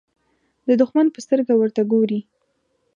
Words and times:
د 0.67 0.69
دښمن 0.81 1.07
په 1.11 1.19
سترګه 1.25 1.53
ورته 1.57 1.81
ګوري. 1.91 2.19